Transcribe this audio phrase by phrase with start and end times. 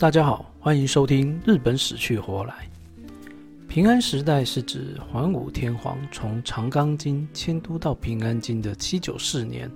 [0.00, 2.54] 大家好，欢迎收听《日本死去活来》。
[3.68, 9.70] 平安时代是指桓武天皇从长冈京迁都到平安京的七九四年，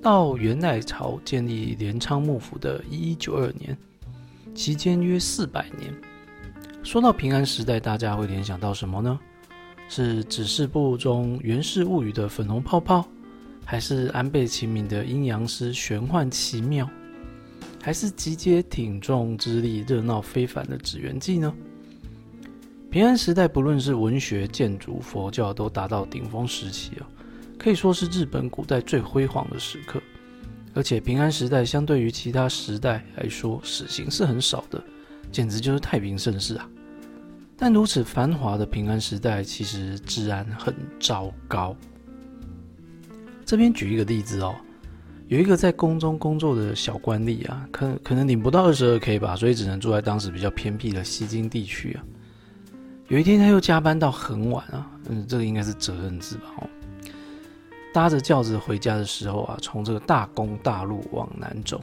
[0.00, 3.76] 到元赖朝建立镰仓幕府的一一九二年，
[4.54, 5.92] 期间约四百年。
[6.84, 9.18] 说到平安时代，大家会联想到什么呢？
[9.88, 13.04] 是指示部中源氏物语的粉红泡泡，
[13.64, 16.88] 还是安倍晴明的阴阳师玄幻奇妙？
[17.84, 21.52] 还是集结挺重之力、热闹非凡的纸鸢记呢？
[22.92, 27.06] 平安时代，不论是文学、建筑、佛教，都达到顶峰时期哦，
[27.58, 30.00] 可以说是日本古代最辉煌的时刻。
[30.74, 34.80] 而且，平安时代相对于其他时代来说，死刑是很少的，
[35.32, 36.68] 简直就是太平盛世啊！
[37.56, 41.76] 但如此繁华的平安时代，其实治安很糟糕。
[43.44, 44.54] 这边举一个例子哦。
[45.32, 52.04] 有一个在宫中工作的小官吏啊，可可能领不到二十二 k 吧，所以只能住在当时比较偏僻的西京地区啊。
[53.08, 56.42] 有一天他又加班到很晚啊，嗯，这个应该是责任制吧？
[56.58, 56.68] 哦，
[57.94, 61.80] 搭着轿子回家的时候啊，从这个大宫大路往南走，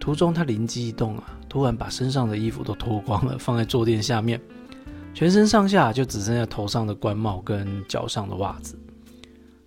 [0.00, 4.40] 途中他灵机一动啊，突然把身上的衣服都脱光了，放在坐垫下面，
[5.12, 8.78] 全身上下就只剩下头上的官帽跟脚上的袜子。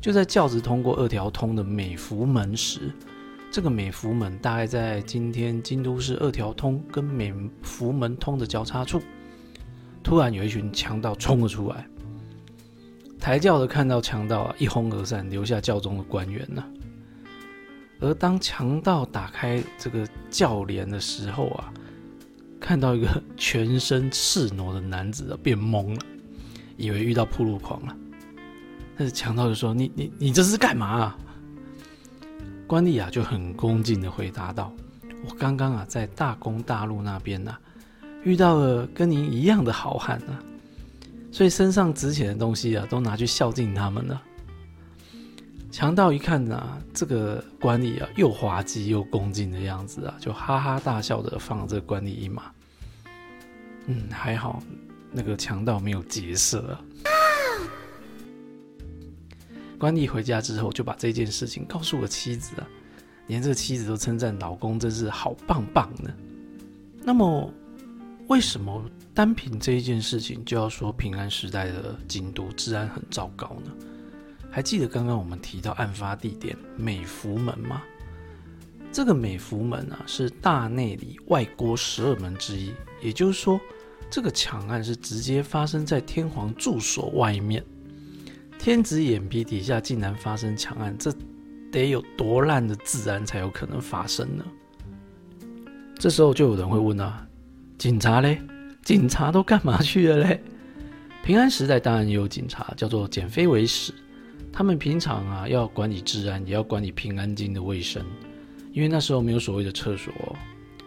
[0.00, 2.92] 就在轿子通过二条通的美福门时，
[3.50, 9.02] 这个美福门大概在今天京都市二条通跟美福门通的交叉处，
[10.02, 11.84] 突然有一群强盗冲了出来。
[13.18, 16.64] 抬轿的看到强盗啊，一哄而散，留下轿中的官员呢。
[18.00, 21.74] 而当强盗打开这个轿帘的时候啊，
[22.60, 26.00] 看到一个全身赤裸的男子啊，变懵了，
[26.76, 27.96] 以为遇到铺路狂了。
[29.04, 31.18] 是强盗就说：“你你你这是干嘛？”啊
[32.66, 34.70] 官吏啊就很恭敬的回答道
[35.26, 37.56] ：“我刚刚啊在大公大路那边呐，
[38.24, 40.36] 遇到了跟您一样的好汉啊，
[41.32, 44.22] 所以身上值钱的东西啊都拿去孝敬他们了。”
[45.72, 52.50] 强盗一看呐，这个官吏啊又滑稽又恭敬的样子啊，就哈哈大笑的放了这个官吏一马。
[53.86, 54.62] 嗯，还好
[55.10, 56.76] 那个强盗没有劫色。
[59.78, 62.68] 官吏回家之后，就把这件事情告诉了妻子啊，
[63.28, 66.12] 连这个妻子都称赞老公真是好棒棒呢。
[67.02, 67.52] 那么，
[68.26, 68.84] 为什么
[69.14, 73.72] 单凭这一件事情就要说平安时代的京都治安很糟糕呢？
[74.50, 77.82] 还记得刚刚我们提到案发地点美福门吗？
[78.90, 82.72] 这个美福门啊，是大内里外郭十二门之一，
[83.02, 83.60] 也就是说，
[84.10, 87.64] 这个抢案是直接发生在天皇住所外面。
[88.58, 91.12] 天子眼皮底下竟然发生抢案，这
[91.70, 94.44] 得有多烂的治安才有可能发生呢？
[95.98, 97.26] 这时候就有人会问啊，
[97.78, 98.40] 警察嘞？
[98.82, 100.42] 警察都干嘛去了嘞？
[101.22, 103.92] 平安时代当然也有警察，叫做减非为使，
[104.52, 108.04] 他们平常啊要管理治安，也要管理平安京的卫生，
[108.72, 110.12] 因为那时候没有所谓的厕所。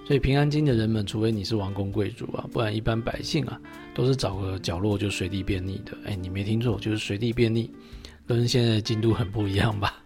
[0.06, 3.60] 所以平安京的人们，除非你是王公贵族啊，不然一般百姓啊，
[3.94, 5.98] 都是找个角落就随地便利的。
[6.06, 7.72] 哎，你没听错，就是随地便利，
[8.28, 10.04] 跟现在的京都很不一样吧？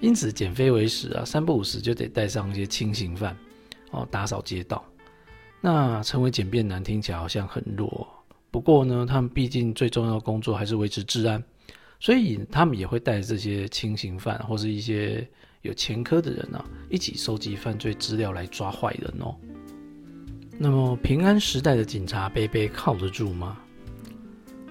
[0.00, 3.36] 因此减非为食啊，三不五时就得带上一些轻刑犯
[3.90, 4.84] 哦，打扫街道。
[5.60, 8.08] 那成为简便男听起来好像很弱，
[8.50, 11.42] 不过呢，他们毕竟最重要的工作还是维持治安，
[12.00, 15.28] 所以他们也会带这些轻刑犯或是一些。
[15.62, 19.36] 有前科的人呢，一起收集犯罪资料来抓坏人哦。
[20.56, 23.58] 那么平安时代的警察贝贝靠得住吗？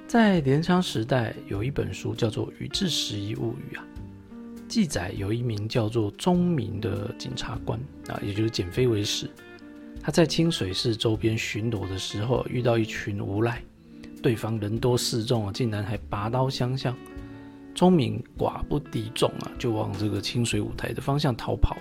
[0.08, 3.86] 在镰仓时代，有一本书叫做《宇治十一物语》啊，
[4.68, 9.30] 记载有一名叫做钟明的警察官啊，也就是简非为使，
[10.02, 13.62] 他在清水寺周边巡逻的时候，遇到一群无赖，
[14.24, 16.98] 对方人多势众啊，竟然还拔刀相向。
[17.80, 21.78] 聪明寡不敌众啊，就往这个清水舞台的方向逃跑。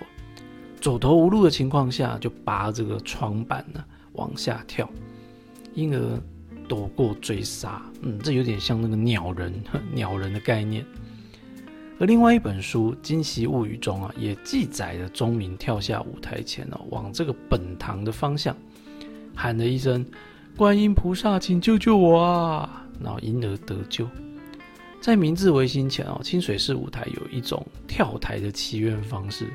[0.79, 4.89] 走投无路的情况下，就拔这个床板呢往下跳，
[5.73, 5.99] 因而
[6.69, 7.81] 躲过追杀。
[8.01, 9.53] 嗯，这有点像那个鸟人，
[9.93, 10.85] 鸟人的概念。
[11.99, 18.55] 而另外一本书《惊喜物语》中啊，也记载了钟明跳下舞台前哦，往这个本堂的方向
[19.35, 20.05] 喊了一声
[20.55, 24.07] ：“观音菩萨，请救救我啊！”然后因而得救。
[25.01, 29.47] 在明治维新前哦，清水寺舞台有一种跳台的祈愿方式，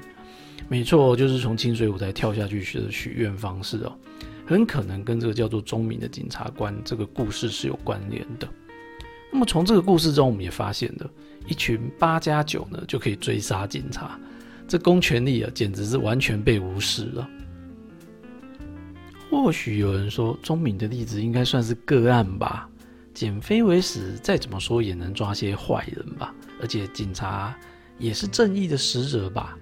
[0.69, 3.93] 没错，就是从清水舞台跳下去的许愿方式哦，
[4.47, 8.49] 很可能跟这个叫做钟明的警察官这个故事是有关联的。
[9.31, 11.11] 那么从这个故事中，我们也发现了
[11.47, 14.19] 一群八加九呢就可以追杀警察，
[14.67, 17.29] 这公权力啊简直是完全被无视了。
[19.29, 22.69] 或许有人说，钟敏的例子应该算是个案吧。
[23.15, 27.57] 减肥为食，再怎么说也能抓些坏人吧，而且警察
[27.99, 29.57] 也是正义的使者吧。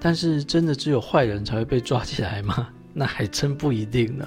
[0.00, 2.68] 但是，真的只有坏人才会被抓起来吗？
[2.94, 4.26] 那还真不一定呢。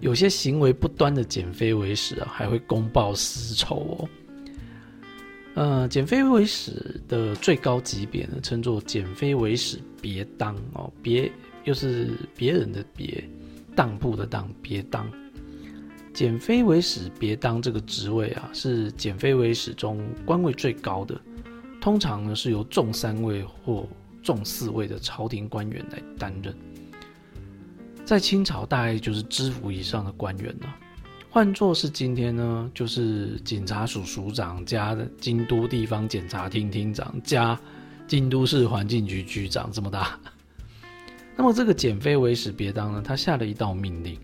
[0.00, 4.08] 有些行为不端的减肥为食啊，还会公报私仇哦。
[5.54, 11.30] 呃，减肥为食的最高级别呢，称作减肥为食别当哦，别
[11.64, 13.28] 又是别人的别，
[13.74, 15.10] 当铺的当，别当。
[16.20, 21.18] 减肥为使别当这个职位啊，是减肥为使中官位最高的，
[21.80, 23.88] 通常呢是由重三位或
[24.22, 26.54] 重四位的朝廷官员来担任。
[28.04, 30.76] 在清朝大概就是知府以上的官员了，
[31.30, 37.58] 换作是今天呢，就是警察署署长加京都地方检察厅厅长加
[38.06, 40.20] 京都市环境局局长这么大。
[41.34, 44.20] 那么这个减肥为使别当呢，他下了一道命令。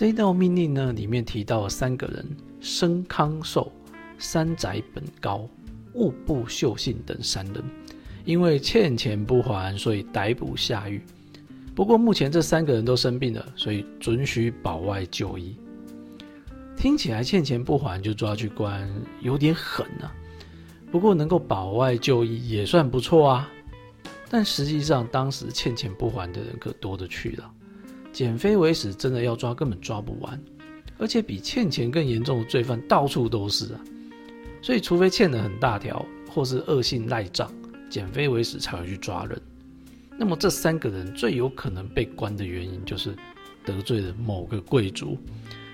[0.00, 2.26] 这一道命令呢，里面提到了三个人：
[2.58, 3.70] 生康寿、
[4.16, 5.46] 山宅本高、
[5.92, 7.62] 物部秀信等三人，
[8.24, 11.02] 因为欠钱不还，所以逮捕下狱。
[11.74, 15.54] 不过目前这三个人都生病了，所以准许保外就医。
[16.78, 20.10] 听起来欠钱不还就抓去关，有点狠啊。
[20.90, 23.50] 不过能够保外就医也算不错啊。
[24.30, 27.52] 但实际上当时欠钱不还的人可多得去了。
[28.12, 30.40] 减肥为食，真的要抓根本抓不完，
[30.98, 33.80] 而且比欠钱更严重的罪犯到处都是啊。
[34.62, 37.50] 所以，除非欠的很大条，或是恶性赖账，
[37.88, 39.40] 减肥为食才会去抓人。
[40.18, 43.14] 那么，这三个人最有可能被关的原因，就是
[43.64, 45.16] 得罪了某个贵族，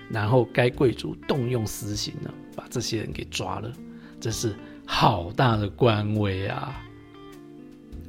[0.09, 3.73] 然后该贵族动用私刑呢，把这些人给抓了。
[4.21, 4.55] 这是
[4.85, 6.81] 好大的官威啊！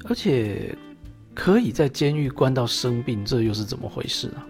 [0.05, 0.77] 而且。
[1.39, 4.43] 可以在监狱关到生病，这又是怎么回事呢？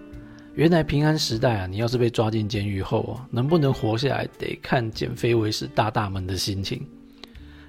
[0.55, 6.83] 原来平安时代啊，你要是被抓进监狱后啊，能不能活下来，得看减肥为食大大们的心情。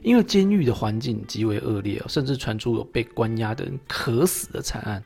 [0.03, 5.03] 因为监狱的环境极为恶劣甚至传出有被关押的人渴死的惨案。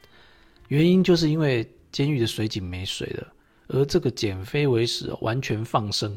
[0.67, 3.27] 原因就是因为监狱的水井没水了，
[3.69, 6.15] 而这个减肥为食完全放生，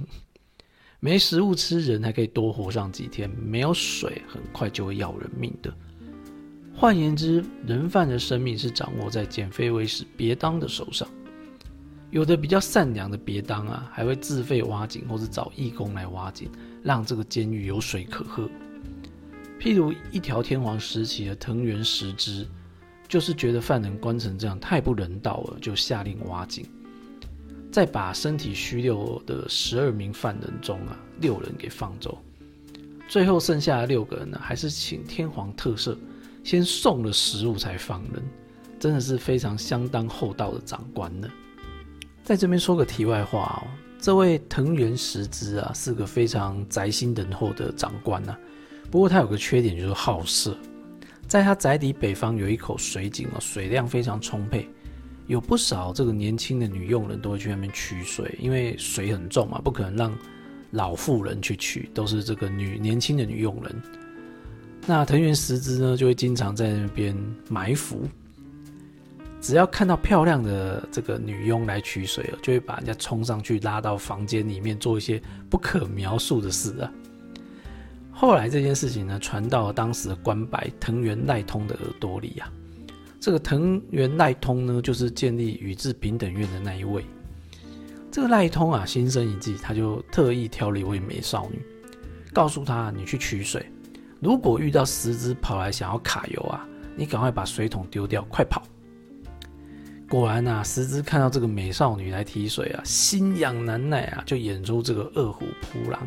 [1.01, 5.75] 没食物吃，人还可以多活上几天；没有水，很快就会要人命的。
[6.79, 11.09] 换言之，人犯的生命是掌握在减肥为食别当的手上。
[12.11, 16.51] 有的比较善良的别当啊，还会自费挖井，或是找义工来挖井，
[16.83, 18.47] 让这个监狱有水可喝。
[19.59, 22.47] 譬如一条天皇时期的藤原十之，
[23.09, 26.67] 就是觉得犯人关成这样太不人道了，就下令挖井，
[27.73, 32.19] 再把身体虚弱的十二名犯人中啊，六人给放走，
[33.09, 35.97] 最后剩下的六个人呢，还是请天皇特赦。
[36.47, 38.23] 先送了食物才放人，
[38.79, 41.29] 真的是非常相当厚道的长官呢。
[42.23, 43.67] 在这边说个题外话哦，
[43.99, 48.37] 这位藤原实之啊，是个非常宅心仁厚的长官呐。
[48.93, 50.57] 不过他有个缺点就是好色，
[51.27, 54.69] 在他宅邸北方有一口水井啊，水量非常充沛，
[55.27, 60.17] 有不少这个年轻的女佣人都会去那边取水，因为水很重嘛，不可能让
[60.71, 63.83] 老妇人去取，都是这个女年轻的女佣人。
[64.89, 67.17] 那藤原实之呢，就会经常在那边
[67.49, 68.09] 埋伏。
[69.41, 75.21] 只要看到漂亮的这个女佣来取水了，就会把人家冲上去拉到房间里面做一些
[75.51, 76.91] 不可描述的事啊。
[78.13, 82.51] 后来这件事情呢，传到了当时的官白藤原赖通的耳朵里啊。
[83.21, 87.05] 这个藤原赖通呢，就是建立宇治平等院的那一位。
[88.11, 91.61] 这个赖通啊，心生一计，他就特意挑了一位美少女，
[92.33, 93.67] 告诉他：“你去取水。”
[94.21, 98.63] 如果遇到十只跑来想要卡油啊，你赶快把水桶丢掉，快跑！
[100.09, 106.01] 果然啊，十只看到这个美少女来提水啊，心痒难耐啊，就演出这个饿虎扑狼。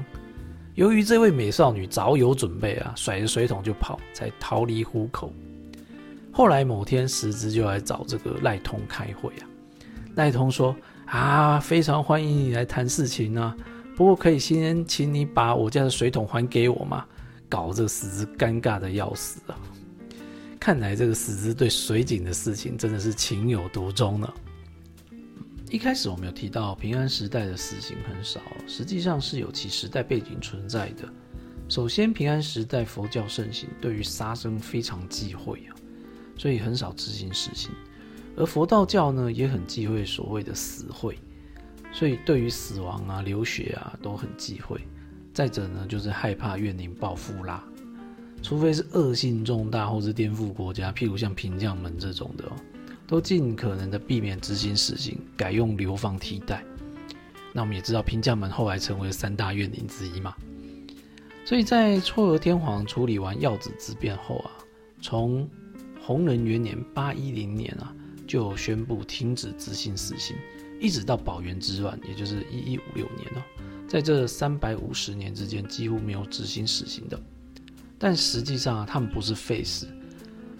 [0.75, 5.31] 由于这位美少女早有准备啊，甩着水桶就跑，才逃离虎口。
[6.31, 9.43] 后来某天，十只就来找这个赖通开会啊。
[10.15, 10.75] 赖通说
[11.05, 13.55] ：“啊，非常欢迎你来谈事情啊，
[13.95, 17.05] 不过可以先请你把我家的水桶还给我吗？”
[17.49, 19.57] 搞这个死子尴尬的要死啊！
[20.59, 24.33] 看来这个死子对水井的事情真的是情有独钟呢。
[25.71, 31.07] 一开始我们有提到平安时代的死刑很少，实际上是有其时代背景存在的。
[31.67, 35.75] 首先，平安时代佛教盛行，对于杀生非常忌讳啊，
[36.37, 37.71] 所以很少执行死刑。
[38.35, 41.19] 而佛道教呢，也很忌讳所谓的死会，
[41.93, 44.79] 所以对于死亡啊、流血啊都很忌讳。
[45.39, 47.63] 再者呢，就是害怕怨灵报复啦，
[48.43, 52.43] 除非是恶性重大或是颠覆国家，譬如像平将门这种的，
[53.07, 56.61] 都尽可能的避免执行死刑，改用流放替代。
[57.53, 60.35] 那我们也知道，平将门后来成为三大怨灵之一嘛。
[61.45, 64.51] 所以在嵯峨天皇处理完耀子之变后啊，
[65.01, 65.49] 从
[66.01, 67.95] 弘仁元年八一零年啊，
[68.27, 70.35] 就宣布停止执行死刑，
[70.81, 73.41] 一直到保元之乱，也就是一一五六年哦，
[73.89, 77.19] 在这三百五十年之间，几乎没有执行死刑的。
[77.97, 79.87] 但实际上啊，他们不是废死，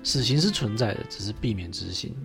[0.04, 2.16] 死刑是存在的，只是避免执行。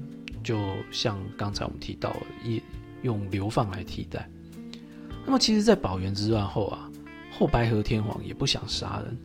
[0.43, 0.59] 就
[0.91, 2.61] 像刚才我们提到，一
[3.03, 4.29] 用流放来替代。
[5.27, 6.91] 那么，其实，在保元之乱后啊，
[7.31, 9.17] 后白河天皇也不想杀人，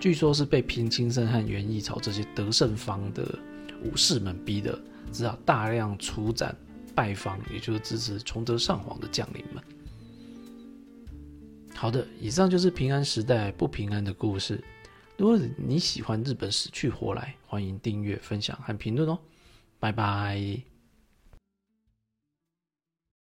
[0.00, 3.38] 据说是被平清盛和元义朝这些得胜方的
[3.84, 4.76] 武士们逼的，
[5.12, 6.54] 只好大量处斩
[6.96, 9.62] 败方，也就是支持崇德上皇的将领们。
[11.80, 14.60] 好的，以上就是平安时代不平安的故事。
[15.16, 19.16] 如果你喜欢日本死去活来，欢迎订阅、分享和评论哦。
[19.78, 20.77] 拜拜。